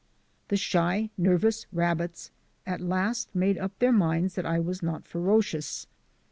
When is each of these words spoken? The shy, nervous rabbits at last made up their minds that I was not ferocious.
The 0.47 0.57
shy, 0.57 1.11
nervous 1.15 1.67
rabbits 1.71 2.31
at 2.65 2.81
last 2.81 3.29
made 3.35 3.59
up 3.59 3.77
their 3.77 3.91
minds 3.93 4.33
that 4.33 4.47
I 4.47 4.57
was 4.59 4.81
not 4.81 5.05
ferocious. 5.05 5.85